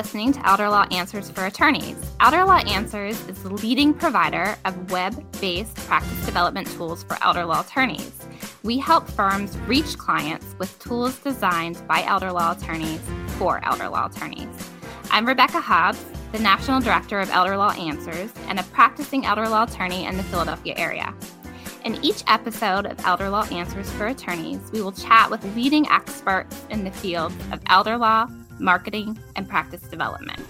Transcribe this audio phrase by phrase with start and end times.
[0.00, 1.94] listening to Elder Law Answers for Attorneys.
[2.20, 7.44] Elder Law Answers is the leading provider of web based practice development tools for elder
[7.44, 8.10] law attorneys.
[8.62, 13.02] We help firms reach clients with tools designed by elder law attorneys
[13.36, 14.48] for elder law attorneys.
[15.10, 19.64] I'm Rebecca Hobbs, the National Director of Elder Law Answers and a practicing elder law
[19.64, 21.14] attorney in the Philadelphia area.
[21.84, 26.64] In each episode of Elder Law Answers for Attorneys, we will chat with leading experts
[26.70, 28.26] in the field of elder law,
[28.60, 30.40] marketing, and practice development.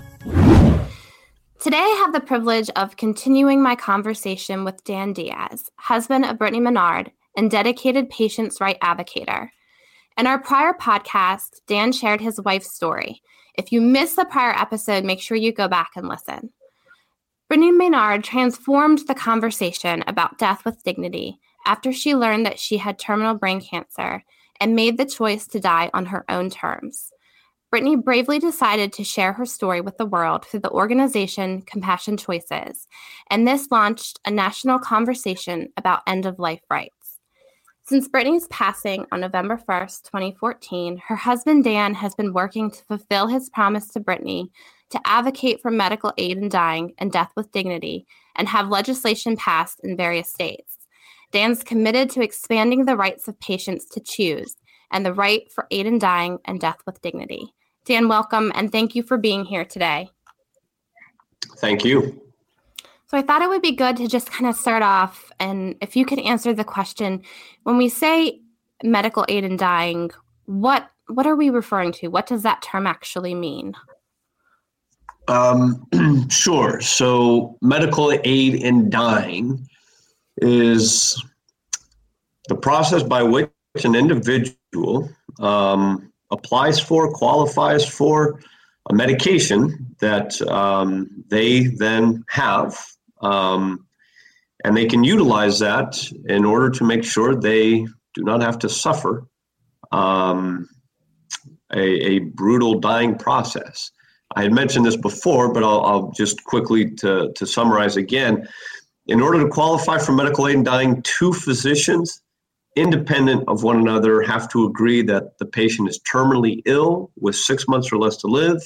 [1.60, 6.60] Today, I have the privilege of continuing my conversation with Dan Diaz, husband of Brittany
[6.60, 9.50] Maynard and dedicated patients' right advocator.
[10.16, 13.22] In our prior podcast, Dan shared his wife's story.
[13.54, 16.50] If you missed the prior episode, make sure you go back and listen.
[17.48, 22.98] Brittany Maynard transformed the conversation about death with dignity after she learned that she had
[22.98, 24.24] terminal brain cancer
[24.60, 27.12] and made the choice to die on her own terms.
[27.70, 32.88] Brittany bravely decided to share her story with the world through the organization Compassion Choices,
[33.30, 37.20] and this launched a national conversation about end of life rights.
[37.84, 43.28] Since Brittany's passing on November 1st, 2014, her husband Dan has been working to fulfill
[43.28, 44.50] his promise to Brittany
[44.90, 48.04] to advocate for medical aid in dying and death with dignity
[48.34, 50.76] and have legislation passed in various states.
[51.30, 54.56] Dan's committed to expanding the rights of patients to choose
[54.90, 57.54] and the right for aid in dying and death with dignity.
[57.84, 60.10] Dan, welcome and thank you for being here today.
[61.58, 62.20] Thank you.
[63.06, 65.96] So I thought it would be good to just kind of start off and if
[65.96, 67.22] you could answer the question
[67.64, 68.40] when we say
[68.82, 70.10] medical aid in dying,
[70.46, 72.08] what what are we referring to?
[72.08, 73.74] What does that term actually mean?
[75.28, 75.86] Um,
[76.30, 76.80] sure.
[76.80, 79.66] So medical aid in dying
[80.38, 81.22] is
[82.48, 83.50] the process by which
[83.84, 85.08] an individual
[85.38, 88.40] um, applies for, qualifies for
[88.88, 92.78] a medication that um, they then have.
[93.20, 93.86] Um,
[94.64, 95.96] and they can utilize that
[96.26, 99.26] in order to make sure they do not have to suffer
[99.92, 100.68] um,
[101.72, 103.90] a, a, brutal dying process.
[104.36, 108.46] I had mentioned this before, but I'll, I'll just quickly to, to summarize again.
[109.06, 112.22] In order to qualify for medical aid in dying, two physicians
[112.76, 117.66] independent of one another, have to agree that the patient is terminally ill with six
[117.68, 118.62] months or less to live.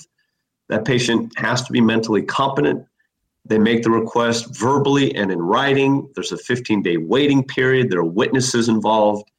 [0.69, 2.87] That patient has to be mentally competent.
[3.47, 6.11] They make the request verbally and in writing.
[6.15, 7.91] There's a 15 day waiting period.
[7.91, 9.31] There are witnesses involved.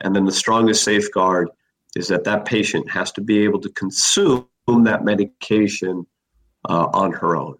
[0.00, 1.48] And then the strongest safeguard
[1.94, 6.06] is that that patient has to be able to consume that medication
[6.68, 7.56] uh, on her own.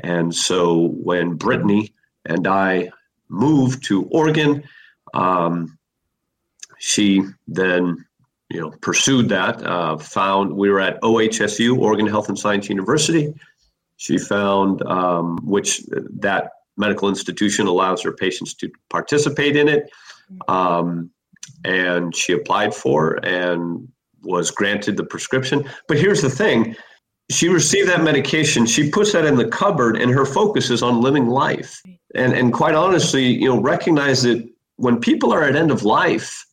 [0.00, 1.92] And so when Brittany
[2.24, 2.90] and I
[3.28, 4.62] moved to Oregon,
[5.14, 5.78] um,
[6.82, 8.04] she then
[8.50, 13.32] you know pursued that uh, found we were at ohsu oregon health and science university.
[13.98, 15.82] She found um, which
[16.26, 19.90] that medical institution allows her patients to participate in it
[20.48, 21.08] um,
[21.64, 23.86] and she applied for and
[24.22, 25.64] was granted the prescription.
[25.86, 26.74] But here's the thing
[27.30, 31.00] she received that medication she puts that in the cupboard and her focus is on
[31.00, 31.80] living life.
[32.16, 34.44] And and quite honestly you know recognize that
[34.76, 36.44] when people are at end of life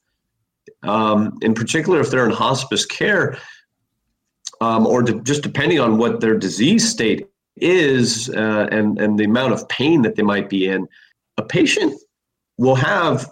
[0.83, 3.37] um, in particular if they're in hospice care,
[4.61, 9.53] um, or just depending on what their disease state is uh, and, and the amount
[9.53, 10.87] of pain that they might be in,
[11.37, 11.93] a patient
[12.57, 13.29] will have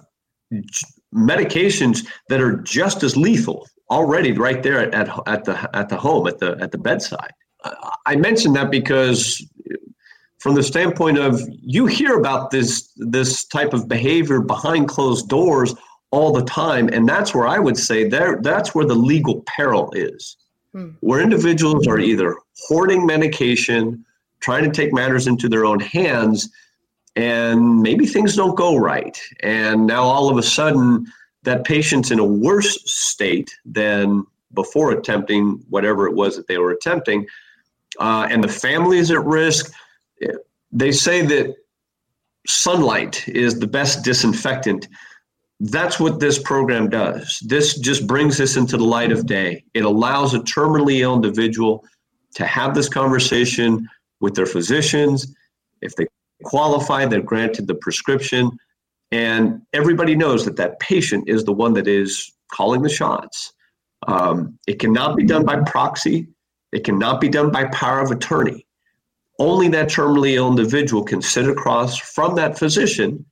[1.14, 5.98] medications that are just as lethal already right there at, at, at the at the
[5.98, 7.32] home at the at the bedside.
[8.06, 9.46] I mention that because
[10.40, 15.74] from the standpoint of you hear about this this type of behavior behind closed doors
[16.12, 19.92] all the time and that's where i would say there that's where the legal peril
[19.94, 20.38] is
[20.74, 20.90] hmm.
[21.02, 22.36] where individuals are either
[22.68, 24.04] hoarding medication
[24.40, 26.50] trying to take matters into their own hands
[27.16, 31.06] and maybe things don't go right and now all of a sudden
[31.44, 36.72] that patient's in a worse state than before attempting whatever it was that they were
[36.72, 37.26] attempting
[38.00, 39.74] uh, and the family is at risk
[40.72, 41.56] they say that
[42.48, 44.88] sunlight is the best disinfectant.
[45.60, 47.42] That's what this program does.
[47.46, 49.64] This just brings this into the light of day.
[49.74, 51.84] It allows a terminally ill individual
[52.36, 53.88] to have this conversation
[54.20, 55.34] with their physicians.
[55.82, 56.08] If they
[56.44, 58.52] qualify, they're granted the prescription.
[59.12, 63.54] And everybody knows that that patient is the one that is calling the shots.
[64.08, 66.28] Um, it cannot be done by proxy.
[66.72, 68.68] It cannot be done by power of attorney.
[69.40, 73.26] Only that terminally ill individual can sit across from that physician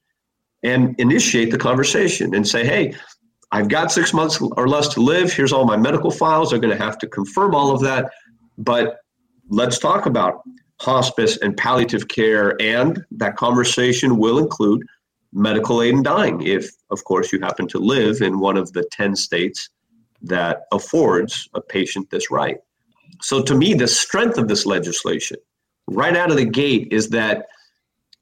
[0.65, 2.93] and initiate the conversation and say, hey,
[3.51, 5.31] I've got six months or less to live.
[5.31, 6.49] Here's all my medical files.
[6.49, 8.11] They're going to have to confirm all of that.
[8.57, 8.97] But
[9.49, 10.41] let's talk about
[10.81, 12.59] hospice and palliative care.
[12.61, 14.83] And that conversation will include
[15.31, 18.83] medical aid in dying, if, of course, you happen to live in one of the
[18.91, 19.69] 10 states
[20.21, 22.57] that affords a patient this right.
[23.21, 25.37] So, to me, the strength of this legislation
[25.87, 27.45] right out of the gate is that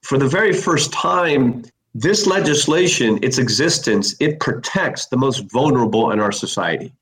[0.01, 1.63] for the very first time,
[1.93, 6.93] this legislation, its existence, it protects the most vulnerable in our society.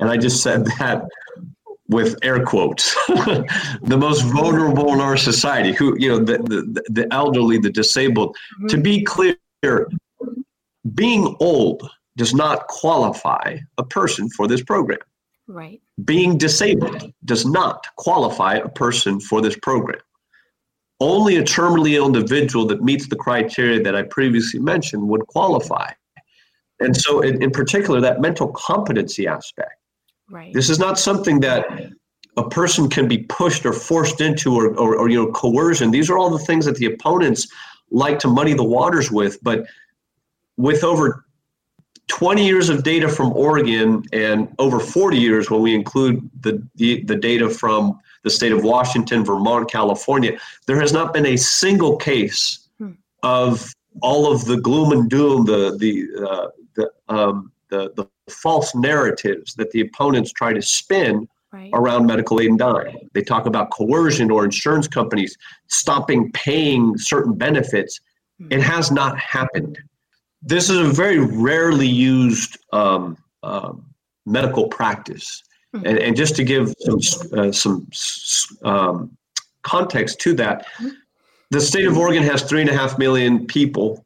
[0.00, 1.04] And I just said that
[1.88, 2.96] with air quotes.
[3.82, 8.36] The most vulnerable in our society who you know the, the, the elderly the disabled.
[8.36, 8.66] Mm-hmm.
[8.68, 9.36] to be clear
[10.94, 15.00] being old does not qualify a person for this program.
[15.46, 15.80] Right.
[16.04, 20.00] Being disabled does not qualify a person for this program
[21.02, 25.88] only a terminally ill individual that meets the criteria that i previously mentioned would qualify
[26.80, 29.76] and so in, in particular that mental competency aspect
[30.32, 30.52] Right.
[30.54, 31.66] This is not something that
[32.38, 35.90] a person can be pushed or forced into or, or, or, you know coercion.
[35.90, 37.46] These are all the things that the opponents
[37.90, 39.38] like to muddy the waters with.
[39.42, 39.66] But
[40.56, 41.26] with over
[42.08, 47.02] 20 years of data from Oregon and over 40 years when we include the, the,
[47.04, 51.96] the data from the state of Washington, Vermont, California, there has not been a single
[51.96, 52.92] case hmm.
[53.22, 58.74] of all of the gloom and doom, the the uh, the um, the, the false
[58.74, 61.70] narratives that the opponents try to spin right.
[61.72, 63.08] around medical aid and dying.
[63.12, 65.36] They talk about coercion or insurance companies
[65.68, 68.00] stopping paying certain benefits.
[68.40, 68.52] Mm-hmm.
[68.52, 69.78] It has not happened.
[70.42, 73.72] This is a very rarely used um, uh,
[74.26, 75.42] medical practice.
[75.74, 75.86] Mm-hmm.
[75.86, 77.88] And, and just to give some, uh, some
[78.62, 79.16] um,
[79.62, 80.88] context to that, mm-hmm.
[81.50, 84.04] the state of Oregon has three and a half million people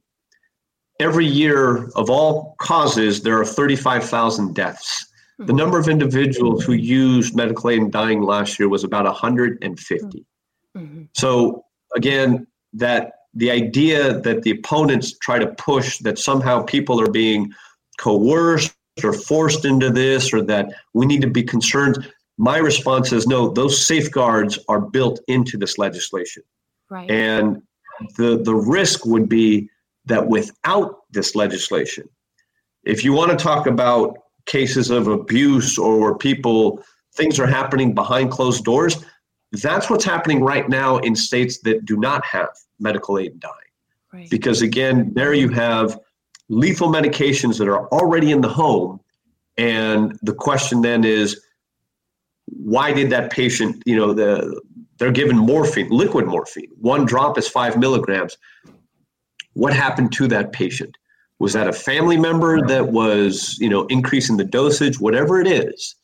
[1.01, 5.07] every year of all causes, there are 35,000 deaths.
[5.39, 5.57] The mm-hmm.
[5.57, 10.27] number of individuals who used medical aid and dying last year was about 150.
[10.77, 11.03] Mm-hmm.
[11.15, 17.11] So again, that the idea that the opponents try to push that somehow people are
[17.11, 17.53] being
[17.99, 18.75] coerced
[19.05, 23.49] or forced into this or that we need to be concerned my response is no
[23.49, 26.43] those safeguards are built into this legislation
[26.91, 27.11] right.
[27.11, 27.63] and
[28.17, 29.69] the the risk would be
[30.07, 32.09] that without this legislation,
[32.85, 34.17] if you want to talk about
[34.47, 36.83] cases of abuse or where people
[37.15, 39.05] things are happening behind closed doors,
[39.63, 42.49] that's what's happening right now in states that do not have
[42.79, 43.55] medical aid and dying.
[44.13, 44.31] Right.
[44.31, 45.99] Because again, there you have
[46.49, 49.01] lethal medications that are already in the home.
[49.57, 51.41] And the question then is,
[52.47, 54.61] why did that patient, you know, the
[54.99, 56.71] they're given morphine, liquid morphine.
[56.81, 58.39] One drop is five milligrams
[59.57, 60.99] what happened to that patient
[61.39, 65.97] was that a family member that was you know increasing the dosage whatever it is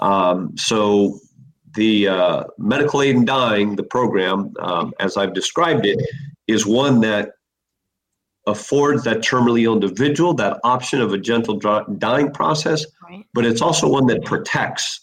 [0.00, 1.18] um, so
[1.74, 5.98] the uh, medical aid in dying the program um, as i've described it
[6.46, 7.32] is one that
[8.46, 11.58] affords that terminally ill individual that option of a gentle
[11.98, 13.24] dying process right.
[13.34, 15.00] but it's also one that protects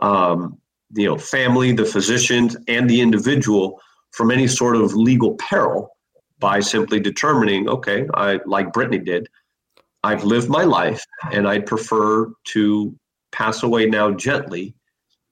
[0.00, 0.56] um,
[0.94, 3.80] you know family the physicians and the individual
[4.14, 5.90] from any sort of legal peril
[6.38, 9.28] by simply determining, okay, I like Brittany did,
[10.02, 12.94] I've lived my life and I'd prefer to
[13.32, 14.74] pass away now gently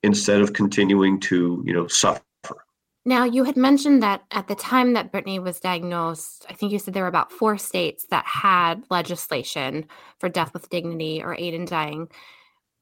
[0.03, 2.21] instead of continuing to, you know, suffer.
[3.05, 6.79] Now, you had mentioned that at the time that Brittany was diagnosed, I think you
[6.79, 9.85] said there were about four states that had legislation
[10.19, 12.07] for death with dignity or aid in dying.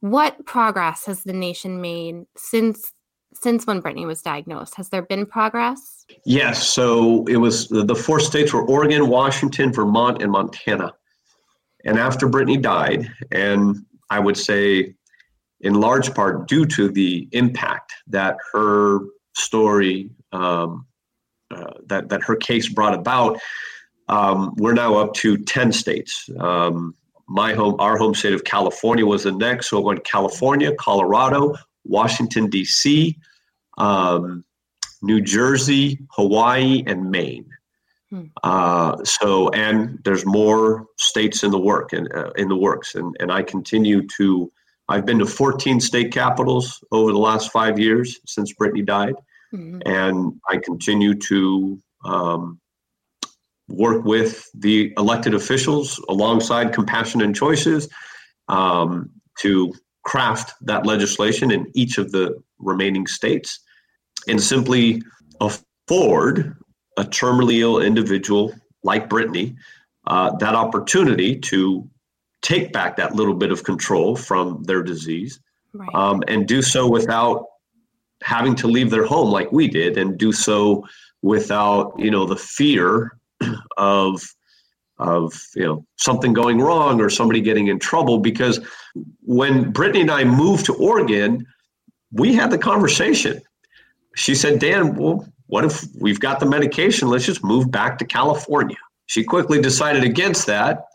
[0.02, 2.94] What progress has the nation made since
[3.34, 4.76] since when Brittany was diagnosed?
[4.76, 6.06] Has there been progress?
[6.26, 6.68] Yes.
[6.68, 10.92] So it was the four states were Oregon, Washington, Vermont, and Montana.
[11.86, 13.78] And after Brittany died, and
[14.10, 14.96] I would say
[15.62, 19.00] in large part due to the impact that her
[19.34, 20.86] story, um,
[21.52, 23.40] uh, that, that her case brought about,
[24.08, 26.30] um, we're now up to 10 states.
[26.40, 26.96] Um,
[27.28, 29.70] my home, our home state of California was the next.
[29.70, 33.18] So it went California, Colorado, Washington, D.C.,
[33.78, 34.44] um,
[35.02, 37.50] New Jersey, Hawaii, and Maine.
[38.10, 38.26] Hmm.
[38.44, 43.16] Uh, so, and there's more states in the work and uh, in the works, and
[43.20, 44.52] and I continue to.
[44.92, 49.16] I've been to 14 state capitals over the last five years since Brittany died,
[49.54, 49.80] mm-hmm.
[49.86, 52.60] and I continue to um,
[53.70, 57.88] work with the elected officials alongside Compassion and Choices
[58.50, 63.60] um, to craft that legislation in each of the remaining states
[64.28, 65.02] and simply
[65.40, 66.58] afford
[66.98, 69.56] a terminally ill individual like Brittany
[70.08, 71.88] uh, that opportunity to
[72.42, 75.40] take back that little bit of control from their disease
[75.74, 75.90] right.
[75.94, 77.46] um, and do so without
[78.24, 80.86] having to leave their home like we did and do so
[81.22, 83.18] without you know the fear
[83.78, 84.22] of
[85.00, 88.60] of you know something going wrong or somebody getting in trouble because
[89.22, 91.46] when Brittany and I moved to Oregon,
[92.12, 93.42] we had the conversation.
[94.16, 97.08] She said, Dan, well, what if we've got the medication?
[97.08, 98.78] Let's just move back to California.
[99.08, 100.86] She quickly decided against that.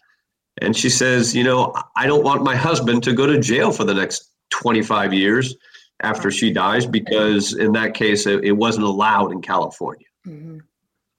[0.62, 3.84] And she says, you know, I don't want my husband to go to jail for
[3.84, 5.54] the next 25 years
[6.02, 10.06] after she dies because in that case it, it wasn't allowed in California.
[10.26, 10.58] Mm-hmm.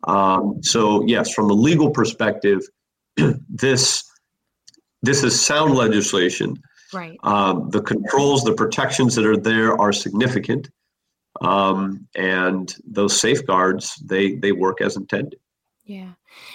[0.10, 2.62] Um, so yes, from a legal perspective,
[3.50, 4.04] this
[5.02, 6.56] this is sound legislation.
[6.94, 7.18] Right.
[7.24, 10.70] Um, the controls, the protections that are there are significant,
[11.42, 15.40] um, and those safeguards they they work as intended.
[15.86, 16.12] Yeah.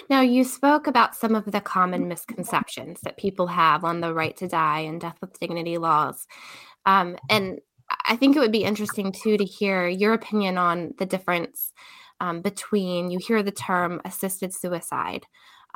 [0.09, 4.35] Now you spoke about some of the common misconceptions that people have on the right
[4.37, 6.27] to die and death with dignity laws,
[6.85, 7.59] um, and
[8.05, 11.71] I think it would be interesting too to hear your opinion on the difference
[12.19, 15.25] um, between you hear the term assisted suicide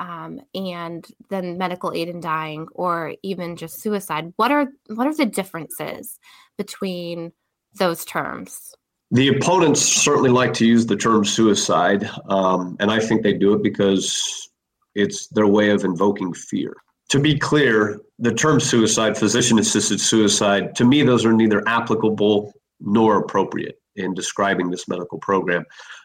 [0.00, 4.32] um, and then medical aid in dying or even just suicide.
[4.36, 6.18] What are what are the differences
[6.56, 7.32] between
[7.74, 8.74] those terms
[9.10, 13.54] the opponents certainly like to use the term suicide um, and i think they do
[13.54, 14.50] it because
[14.94, 16.74] it's their way of invoking fear
[17.08, 22.52] to be clear the term suicide physician assisted suicide to me those are neither applicable
[22.80, 25.64] nor appropriate in describing this medical program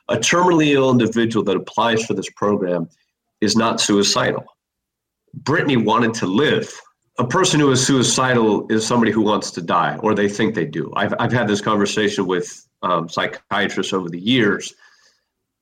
[0.10, 2.90] a terminally ill individual that applies for this program
[3.42, 4.44] is not suicidal.
[5.34, 6.74] Brittany wanted to live.
[7.20, 10.66] A person who is suicidal is somebody who wants to die, or they think they
[10.66, 10.92] do.
[10.96, 14.74] I've, I've had this conversation with um, psychiatrists over the years.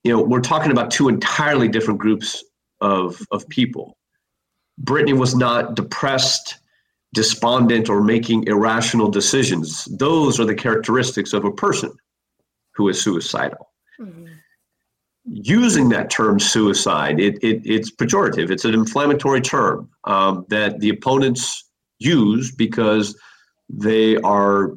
[0.03, 2.43] You know, we're talking about two entirely different groups
[2.81, 3.97] of, of people.
[4.77, 6.57] Brittany was not depressed,
[7.13, 9.85] despondent, or making irrational decisions.
[9.85, 11.91] Those are the characteristics of a person
[12.73, 13.69] who is suicidal.
[13.99, 14.25] Mm-hmm
[15.25, 18.49] using that term suicide, it, it, it's pejorative.
[18.49, 21.65] It's an inflammatory term um, that the opponents
[21.99, 23.17] use because
[23.69, 24.75] they are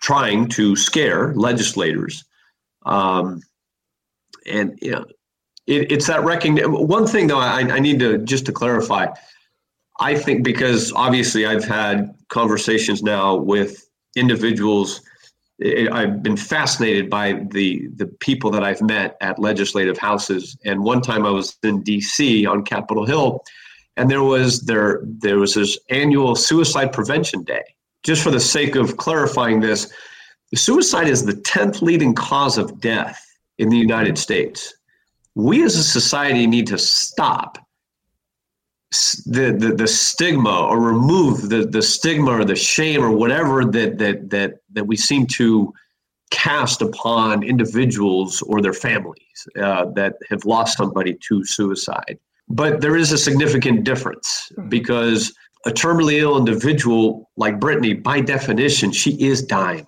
[0.00, 2.24] trying to scare legislators.
[2.86, 3.42] Um,
[4.46, 5.04] and you know,
[5.66, 6.72] it, it's that recognition.
[6.72, 9.06] One thing, though, I, I need to just to clarify.
[10.00, 15.02] I think because obviously I've had conversations now with individuals
[15.62, 20.56] I've been fascinated by the the people that I've met at legislative houses.
[20.64, 22.46] And one time I was in D.C.
[22.46, 23.44] on Capitol Hill,
[23.96, 27.62] and there was there there was this annual suicide prevention day.
[28.02, 29.92] Just for the sake of clarifying this,
[30.54, 33.24] suicide is the tenth leading cause of death
[33.58, 34.74] in the United States.
[35.34, 37.58] We as a society need to stop
[38.90, 43.98] the, the the stigma or remove the the stigma or the shame or whatever that
[43.98, 45.72] that that that we seem to
[46.30, 52.18] cast upon individuals or their families uh, that have lost somebody to suicide.
[52.48, 54.68] But there is a significant difference hmm.
[54.68, 55.32] because
[55.66, 59.86] a terminally ill individual like Brittany, by definition, she is dying.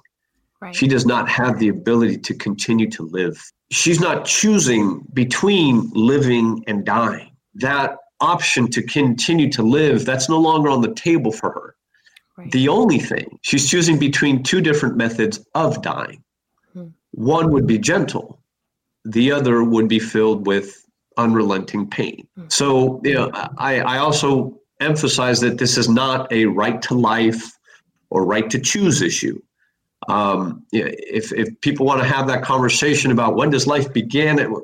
[0.61, 0.75] Right.
[0.75, 3.43] She does not have the ability to continue to live.
[3.71, 7.33] She's not choosing between living and dying.
[7.55, 11.75] That option to continue to live, that's no longer on the table for her.
[12.37, 12.51] Right.
[12.53, 16.23] The only thing, she's choosing between two different methods of dying.
[16.73, 16.89] Hmm.
[17.11, 18.41] One would be gentle,
[19.05, 20.87] the other would be filled with
[21.17, 22.27] unrelenting pain.
[22.37, 22.45] Hmm.
[22.49, 27.53] So, you know, I, I also emphasize that this is not a right to life
[28.11, 29.41] or right to choose issue.
[30.09, 34.55] Um, if, if people want to have that conversation about when does life begin,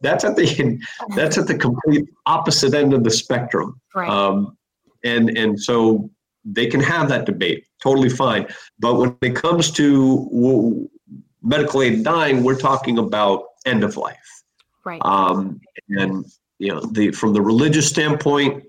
[0.00, 0.80] that's at the
[1.16, 3.80] that's at the complete opposite end of the spectrum.
[3.94, 4.08] Right.
[4.08, 4.56] Um,
[5.04, 6.10] and and so
[6.44, 8.46] they can have that debate, totally fine.
[8.78, 10.90] But when it comes to
[11.42, 14.16] medical aid dying, we're talking about end of life.
[14.84, 15.00] Right.
[15.04, 16.24] Um, and
[16.58, 18.64] you know, the from the religious standpoint,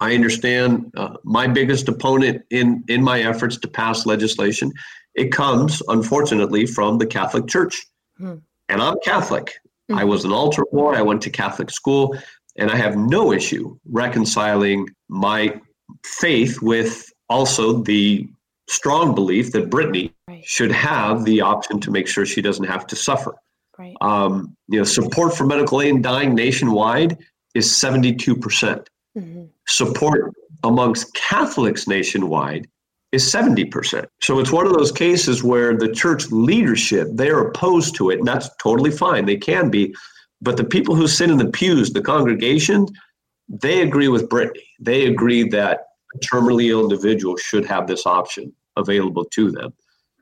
[0.00, 4.72] I understand uh, my biggest opponent in in my efforts to pass legislation.
[5.14, 7.86] It comes, unfortunately, from the Catholic Church,
[8.18, 8.36] hmm.
[8.68, 9.46] and I'm Catholic.
[9.90, 10.00] Mm-hmm.
[10.00, 10.94] I was an altar boy.
[10.94, 12.16] I went to Catholic school,
[12.56, 15.60] and I have no issue reconciling my
[16.04, 18.28] faith with also the
[18.68, 20.44] strong belief that Brittany right.
[20.44, 23.34] should have the option to make sure she doesn't have to suffer.
[23.78, 23.96] Right.
[24.00, 27.18] Um, you know, support for medical aid in dying nationwide
[27.54, 28.86] is 72%.
[29.14, 32.66] Percent mm hmm Support amongst Catholics nationwide
[33.12, 34.06] is 70%.
[34.20, 38.26] So it's one of those cases where the church leadership, they're opposed to it, and
[38.26, 39.24] that's totally fine.
[39.24, 39.94] They can be.
[40.42, 42.86] But the people who sit in the pews, the congregation,
[43.48, 44.66] they agree with Brittany.
[44.80, 45.80] They agree that
[46.14, 49.72] a terminally ill individual should have this option available to them.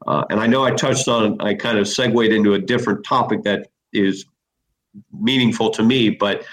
[0.06, 3.42] Uh, and I know I touched on, I kind of segued into a different topic
[3.44, 4.24] that is
[5.12, 6.44] meaningful to me, but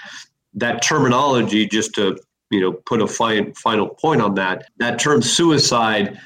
[0.54, 2.16] that terminology, just to
[2.50, 6.18] you know put a fine, final point on that, that term suicide,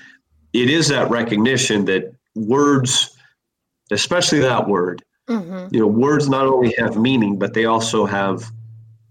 [0.53, 3.17] it is that recognition that words,
[3.91, 5.73] especially that word, mm-hmm.
[5.75, 8.51] you know, words not only have meaning, but they also have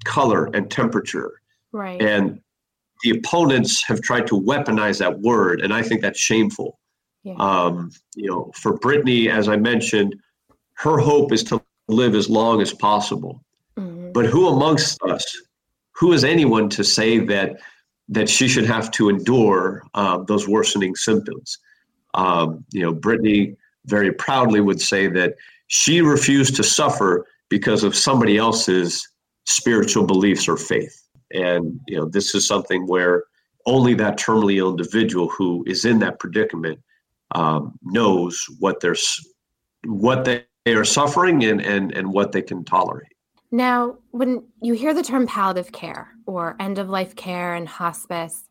[0.06, 1.34] color and temperature.
[1.72, 2.02] Right.
[2.02, 2.40] And
[3.04, 6.80] the opponents have tried to weaponize that word, and I think that's shameful.
[7.24, 7.36] Yeah.
[7.36, 10.16] Um, you know, for Brittany, as I mentioned,
[10.76, 13.44] her hope is to live as long as possible.
[13.78, 14.12] Mm-hmm.
[14.12, 15.26] But who amongst us,
[15.94, 17.60] who is anyone to say that
[18.10, 21.58] that she should have to endure uh, those worsening symptoms?
[22.14, 25.36] Um, you know, Brittany very proudly would say that
[25.68, 29.08] she refused to suffer because of somebody else's
[29.46, 31.02] spiritual beliefs or faith.
[31.34, 33.24] And you know, this is something where
[33.66, 36.80] only that terminally ill individual who is in that predicament
[37.36, 38.96] um, knows what they're
[39.86, 43.13] what they are suffering and, and and what they can tolerate.
[43.54, 48.50] Now, when you hear the term palliative care or end of life care and hospice,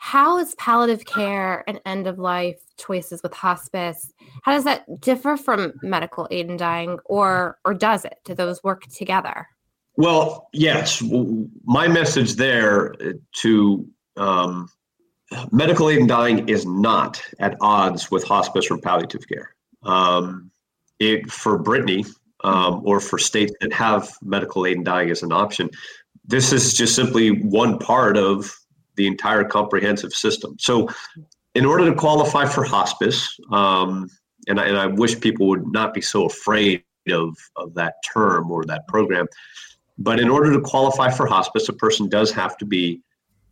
[0.00, 4.10] how is palliative care and end of life choices with hospice?
[4.44, 8.20] How does that differ from medical aid in dying, or or does it?
[8.24, 9.46] Do those work together?
[9.96, 11.02] Well, yes.
[11.64, 12.94] My message there
[13.42, 13.86] to
[14.16, 14.70] um,
[15.52, 19.54] medical aid in dying is not at odds with hospice or palliative care.
[19.82, 20.50] Um,
[20.98, 22.06] it for Brittany
[22.44, 25.70] um, or for states that have medical aid in dying as an option,
[26.24, 28.54] this is just simply one part of
[28.96, 30.56] the entire comprehensive system.
[30.58, 30.88] So,
[31.54, 34.08] in order to qualify for hospice, um,
[34.46, 38.50] and, I, and I wish people would not be so afraid of, of that term
[38.50, 39.26] or that program,
[39.96, 43.00] but in order to qualify for hospice, a person does have to be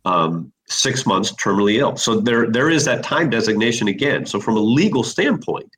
[0.05, 1.97] um, six months terminally ill.
[1.97, 4.25] So there, there is that time designation again.
[4.25, 5.69] So from a legal standpoint,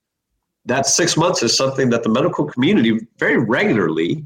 [0.70, 4.26] that six months is something that the medical community very regularly,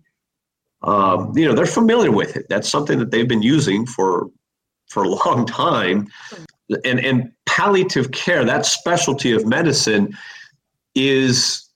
[0.83, 2.45] um, you know, they're familiar with it.
[2.49, 4.29] That's something that they've been using for
[4.89, 6.07] for a long time.
[6.85, 10.15] And and palliative care, that specialty of medicine,
[10.95, 11.69] is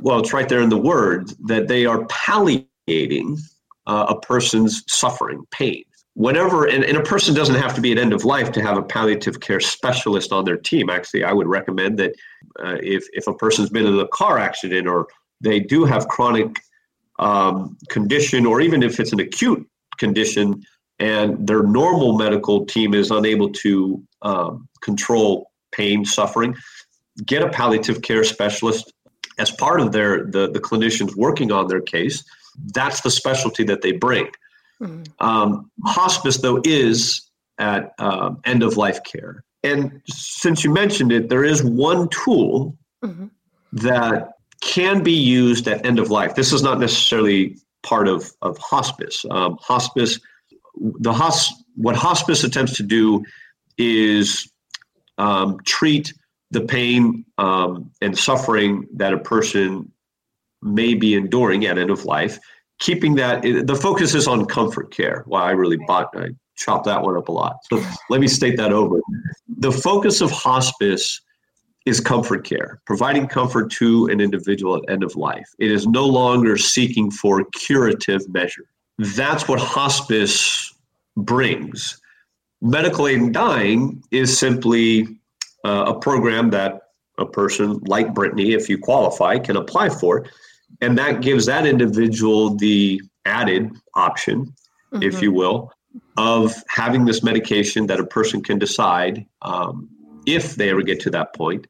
[0.00, 3.38] well, it's right there in the word that they are palliating
[3.86, 5.84] uh, a person's suffering, pain
[6.18, 8.76] whenever and, and, a person doesn't have to be at end of life to have
[8.76, 10.90] a palliative care specialist on their team.
[10.90, 12.12] Actually i would recommend that
[12.58, 15.06] uh, if, if a person's been in a car accident or
[15.40, 16.56] they do have chronic
[17.20, 19.64] um, condition or even if it's an acute
[19.98, 20.60] condition
[20.98, 26.52] and their normal medical team is unable to um, control pain suffering
[27.26, 28.92] get a palliative care specialist
[29.38, 32.24] as part of their the, the clinicians working on their case.
[32.74, 34.28] That's the specialty that they bring
[34.82, 35.26] Mm-hmm.
[35.26, 39.44] Um, hospice, though, is at uh, end of life care.
[39.64, 43.26] And since you mentioned it, there is one tool mm-hmm.
[43.72, 46.34] that can be used at end of life.
[46.34, 49.24] This is not necessarily part of, of hospice.
[49.30, 50.20] Um, hospice,
[50.76, 53.24] the hos- what hospice attempts to do
[53.76, 54.50] is
[55.18, 56.12] um, treat
[56.50, 59.92] the pain um, and suffering that a person
[60.62, 62.38] may be enduring at end of life
[62.78, 65.24] keeping that the focus is on comfort care.
[65.26, 67.56] Well, I really bought I chopped that one up a lot.
[67.70, 69.00] So let me state that over.
[69.58, 71.20] The focus of hospice
[71.86, 75.48] is comfort care, providing comfort to an individual at end of life.
[75.58, 78.64] It is no longer seeking for curative measure.
[78.98, 80.74] That's what hospice
[81.16, 82.00] brings.
[82.60, 85.06] Medical aid in dying is simply
[85.64, 86.82] uh, a program that
[87.18, 90.26] a person like Brittany, if you qualify, can apply for
[90.80, 94.46] and that gives that individual the added option,
[94.92, 95.02] mm-hmm.
[95.02, 95.72] if you will,
[96.16, 99.88] of having this medication that a person can decide um,
[100.26, 101.66] if they ever get to that point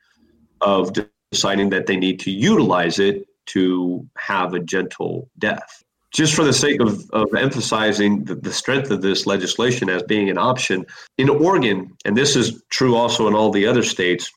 [0.60, 0.92] of
[1.30, 5.82] deciding that they need to utilize it to have a gentle death.
[6.10, 10.30] Just for the sake of, of emphasizing the, the strength of this legislation as being
[10.30, 10.86] an option,
[11.18, 14.30] in Oregon, and this is true also in all the other states,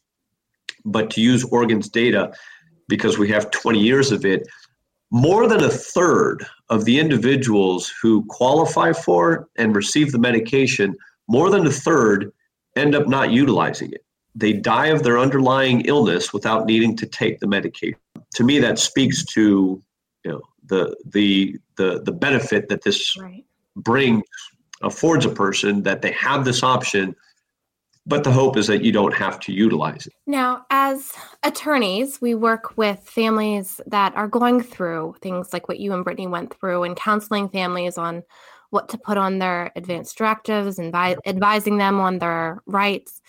[0.84, 2.34] but to use Oregon's data,
[2.91, 4.45] because we have 20 years of it,
[5.12, 10.93] more than a third of the individuals who qualify for and receive the medication,
[11.30, 12.34] more than a third
[12.75, 14.04] end up not utilizing it.
[14.36, 17.97] They die of their underlying illness without needing to take the medication.
[18.36, 19.82] To me, that speaks to
[20.25, 23.45] you know the the the the benefit that this right.
[23.77, 24.23] brings
[24.82, 27.15] affords a person that they have this option
[28.12, 30.13] but the hope is that you don't have to utilize it.
[30.28, 35.93] Now, as attorneys, we work with families that are going through things like what you
[35.93, 38.24] and Brittany went through and counseling families on
[38.69, 43.21] what to put on their advanced directives and vi- advising them on their rights.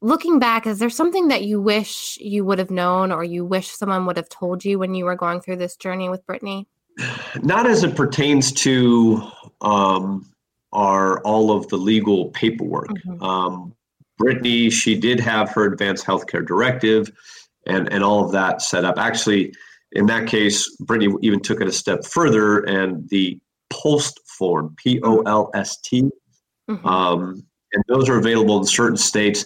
[0.00, 3.68] Looking back, is there something that you wish you would have known or you wish
[3.68, 6.66] someone would have told you when you were going through this journey with Brittany?
[7.42, 9.22] Not as it pertains to
[9.60, 10.32] um,
[10.72, 12.88] our all of the legal paperwork.
[12.88, 13.22] Mm-hmm.
[13.22, 13.75] Um,
[14.18, 17.10] Brittany, she did have her advanced healthcare directive
[17.66, 18.98] and, and all of that set up.
[18.98, 19.52] Actually,
[19.92, 23.38] in that case, Brittany even took it a step further and the
[23.70, 26.02] POLST form, P O L S T,
[26.70, 26.86] mm-hmm.
[26.86, 29.44] um, and those are available in certain states.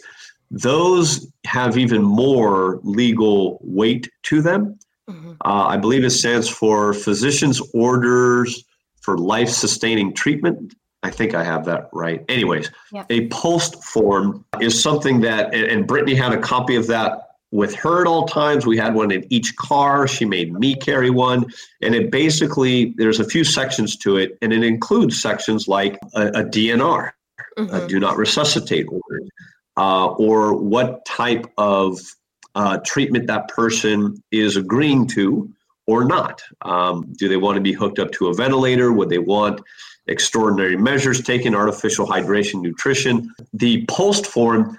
[0.51, 4.79] Those have even more legal weight to them.
[5.09, 5.33] Mm-hmm.
[5.45, 8.65] Uh, I believe it stands for Physician's Orders
[9.01, 10.75] for Life Sustaining Treatment.
[11.03, 12.25] I think I have that right.
[12.29, 13.07] Anyways, yep.
[13.09, 18.03] a POLST form is something that, and Brittany had a copy of that with her
[18.03, 18.67] at all times.
[18.67, 20.07] We had one in each car.
[20.07, 21.47] She made me carry one.
[21.81, 26.29] And it basically, there's a few sections to it, and it includes sections like a,
[26.29, 27.11] a DNR,
[27.59, 27.75] mm-hmm.
[27.75, 29.25] a do not resuscitate order,
[29.77, 31.99] uh, or what type of
[32.55, 35.51] uh, treatment that person is agreeing to
[35.91, 36.43] or not.
[36.63, 38.93] Um, do they want to be hooked up to a ventilator?
[38.93, 39.61] Would they want
[40.11, 43.33] extraordinary measures taken, artificial hydration, nutrition.
[43.55, 44.79] The POLST form,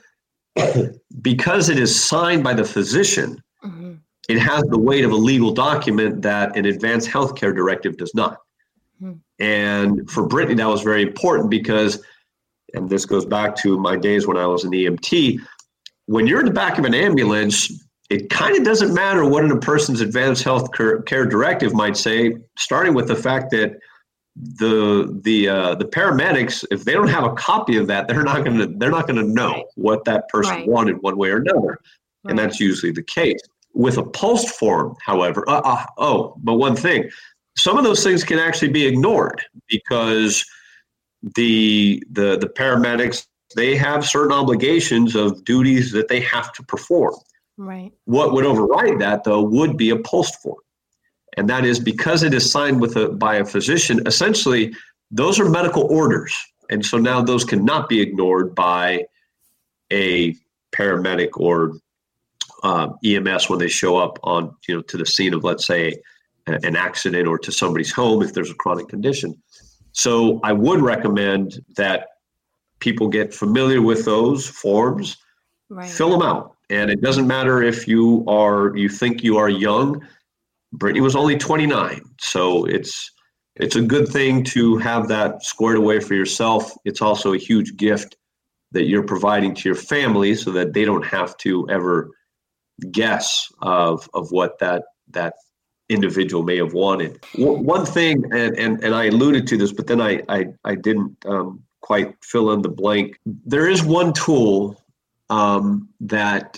[1.22, 3.94] because it is signed by the physician, mm-hmm.
[4.30, 8.40] it has the weight of a legal document that an advanced healthcare directive does not.
[9.02, 9.14] Mm-hmm.
[9.40, 12.04] And for Brittany, that was very important because,
[12.74, 15.40] and this goes back to my days when I was an EMT,
[16.06, 17.72] when you're in the back of an ambulance,
[18.12, 22.94] it kind of doesn't matter what a person's advanced health care directive might say, starting
[22.94, 23.80] with the fact that
[24.36, 28.44] the the uh, the paramedics if they don't have a copy of that they're not
[28.44, 30.68] going to they're not going to know what that person right.
[30.68, 31.78] wanted one way or another right.
[32.30, 33.40] and that's usually the case
[33.74, 37.10] with a POLST form however uh, uh, oh but one thing
[37.58, 40.46] some of those things can actually be ignored because
[41.36, 47.16] the the the paramedics they have certain obligations of duties that they have to perform
[47.62, 50.58] right what would override that though would be a POLST form
[51.38, 54.02] and that is because it is signed with a by a physician.
[54.06, 54.74] Essentially,
[55.10, 56.36] those are medical orders,
[56.70, 59.06] and so now those cannot be ignored by
[59.92, 60.36] a
[60.76, 61.74] paramedic or
[62.64, 65.96] uh, EMS when they show up on you know to the scene of let's say
[66.48, 69.42] an accident or to somebody's home if there's a chronic condition.
[69.94, 72.08] So I would recommend that
[72.80, 75.18] people get familiar with those forms,
[75.70, 75.88] right.
[75.88, 80.02] fill them out, and it doesn't matter if you are you think you are young
[80.74, 83.12] Brittany was only 29, so it's
[83.58, 86.72] it's a good thing to have that squared away for yourself.
[86.86, 88.16] It's also a huge gift
[88.72, 92.12] that you're providing to your family so that they don't have to ever
[92.92, 95.34] guess of of what that that
[95.90, 97.22] individual may have wanted.
[97.36, 101.18] One thing, and and, and I alluded to this, but then I I, I didn't
[101.26, 103.20] um, quite fill in the blank.
[103.26, 104.82] There is one tool
[105.30, 106.58] um, that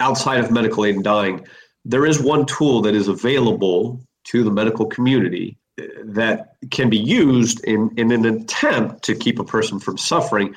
[0.00, 1.44] outside of medical aid and dying
[1.84, 5.56] there is one tool that is available to the medical community
[6.04, 10.54] that can be used in, in an attempt to keep a person from suffering.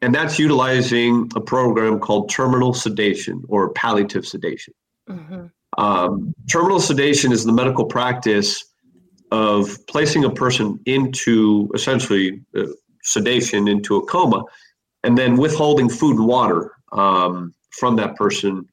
[0.00, 4.74] And that's utilizing a program called terminal sedation or palliative sedation.
[5.08, 5.46] Mm-hmm.
[5.78, 8.64] Um, terminal sedation is the medical practice
[9.30, 12.64] of placing a person into essentially uh,
[13.04, 14.44] sedation into a coma
[15.04, 18.68] and then withholding food and water um, from that person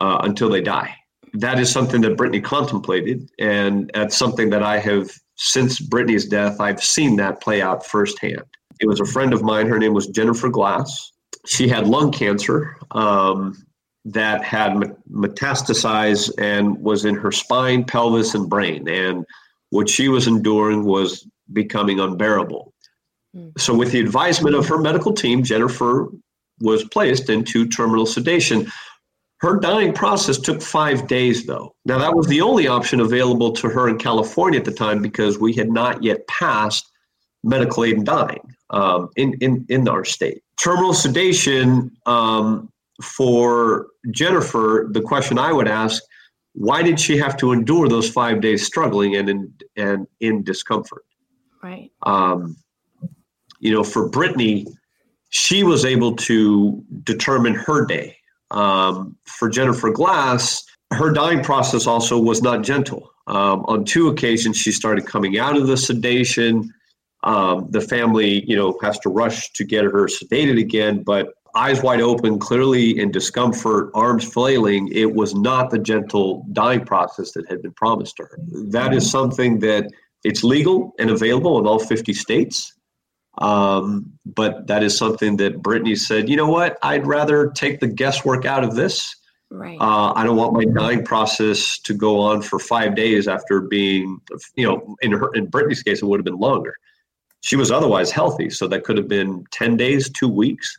[0.00, 0.94] uh, until they die
[1.34, 6.60] that is something that Brittany contemplated, and that's something that I have since Brittany's death.
[6.60, 8.44] I've seen that play out firsthand.
[8.80, 9.66] It was a friend of mine.
[9.66, 11.12] Her name was Jennifer Glass.
[11.46, 13.66] She had lung cancer um,
[14.04, 14.74] that had
[15.10, 18.88] metastasized and was in her spine, pelvis, and brain.
[18.88, 19.24] And
[19.70, 22.72] what she was enduring was becoming unbearable.
[23.36, 23.58] Mm.
[23.58, 26.08] So, with the advisement of her medical team, Jennifer
[26.60, 28.70] was placed into terminal sedation.
[29.38, 31.74] Her dying process took five days, though.
[31.84, 35.38] Now, that was the only option available to her in California at the time because
[35.38, 36.90] we had not yet passed
[37.42, 40.42] medical aid and dying um, in, in, in our state.
[40.58, 46.02] Terminal sedation um, for Jennifer, the question I would ask
[46.54, 51.04] why did she have to endure those five days struggling and in and in discomfort?
[51.62, 51.90] Right.
[52.04, 52.56] Um,
[53.58, 54.66] you know, for Brittany,
[55.30, 58.16] she was able to determine her day.
[58.54, 63.10] Um, for Jennifer Glass, her dying process also was not gentle.
[63.26, 66.72] Um, on two occasions, she started coming out of the sedation.
[67.24, 71.82] Um, the family, you know, has to rush to get her sedated again, but eyes
[71.82, 77.48] wide open, clearly in discomfort, arms flailing, it was not the gentle dying process that
[77.48, 78.38] had been promised to her.
[78.70, 79.90] That is something that
[80.24, 82.72] it's legal and available in all 50 states.
[83.38, 87.88] Um, but that is something that Brittany said, you know what, I'd rather take the
[87.88, 89.16] guesswork out of this.
[89.50, 89.76] Right.
[89.80, 94.20] Uh, I don't want my dying process to go on for five days after being,
[94.56, 96.74] you know, in her in Brittany's case, it would have been longer.
[97.42, 100.76] She was otherwise healthy, so that could have been ten days, two weeks.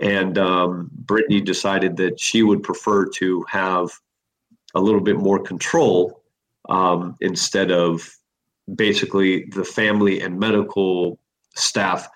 [0.00, 3.90] And um, Brittany decided that she would prefer to have
[4.74, 6.22] a little bit more control
[6.68, 8.16] um, instead of
[8.74, 11.18] basically the family and medical
[11.54, 12.08] staff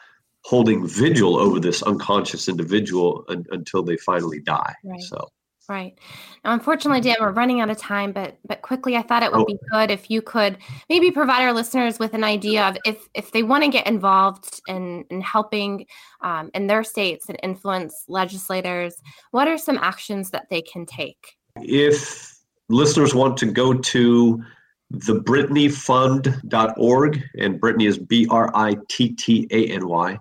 [0.44, 4.75] holding vigil over this unconscious individual un- until they finally die.
[4.85, 5.03] Right.
[5.03, 5.29] So.
[5.68, 5.99] Right.
[6.44, 9.40] Now, unfortunately, Dan, we're running out of time, but but quickly, I thought it would
[9.40, 9.44] oh.
[9.46, 13.33] be good if you could maybe provide our listeners with an idea of if if
[13.33, 15.87] they want to get involved in in helping
[16.20, 18.94] um, in their states and influence legislators,
[19.33, 21.35] what are some actions that they can take?
[21.57, 24.44] If listeners want to go to
[24.90, 30.18] the brittanyfund.org, and Brittany is B R I T T A N Y.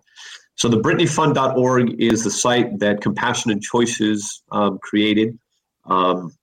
[0.56, 5.38] So the BrittanyFund.org is the site that Compassion and Choices um, created.
[5.86, 6.34] Um,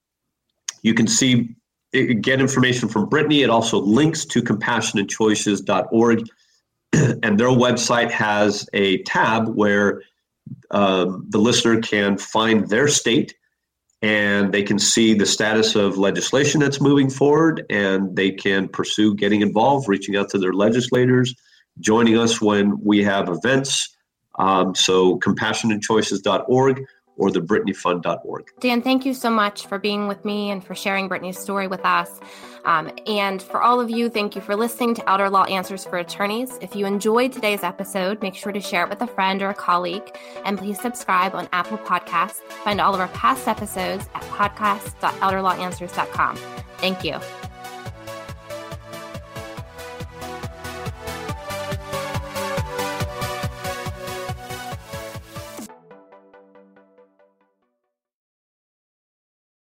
[0.82, 1.54] you can see
[1.92, 3.42] get information from Brittany.
[3.42, 6.26] It also links to compassionandchoices.org,
[6.92, 10.02] and their website has a tab where
[10.70, 13.34] um, the listener can find their state
[14.02, 19.14] and they can see the status of legislation that's moving forward and they can pursue
[19.14, 21.34] getting involved, reaching out to their legislators,
[21.78, 23.96] joining us when we have events.
[24.38, 26.84] Um, so compassionandchoices.org
[27.16, 28.50] or the BrittanyFund.org.
[28.60, 31.84] Dan, thank you so much for being with me and for sharing Brittany's story with
[31.84, 32.20] us.
[32.64, 35.98] Um, and for all of you, thank you for listening to Elder Law Answers for
[35.98, 36.56] Attorneys.
[36.60, 39.54] If you enjoyed today's episode, make sure to share it with a friend or a
[39.54, 40.16] colleague.
[40.44, 42.40] And please subscribe on Apple Podcasts.
[42.64, 46.36] Find all of our past episodes at podcast.elderlawanswers.com.
[46.78, 47.18] Thank you.